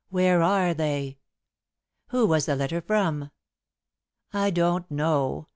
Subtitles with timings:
[0.09, 1.19] Where are they?"
[2.07, 3.29] "Who was the letter from?"
[4.33, 5.47] "I don't know.